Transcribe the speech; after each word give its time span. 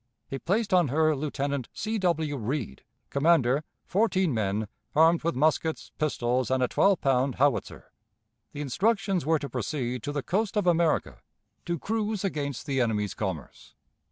He 0.27 0.39
placed 0.39 0.73
on 0.73 0.87
her 0.87 1.15
Lieutenant 1.15 1.69
C. 1.75 1.99
W. 1.99 2.35
Read, 2.35 2.83
commander, 3.11 3.63
fourteen 3.85 4.33
men, 4.33 4.67
armed 4.95 5.21
with 5.23 5.35
muskets, 5.35 5.91
pistols, 5.99 6.49
and 6.49 6.63
a 6.63 6.67
twelve 6.67 7.01
pound 7.01 7.35
howitzer. 7.35 7.91
The 8.51 8.61
instructions 8.61 9.27
were 9.27 9.37
to 9.37 9.47
proceed 9.47 10.01
to 10.01 10.11
the 10.11 10.23
coast 10.23 10.57
of 10.57 10.65
America, 10.65 11.21
to 11.67 11.77
cruise 11.77 12.23
against 12.23 12.65
the 12.65 12.81
enemy's 12.81 13.13
commerce. 13.13 13.75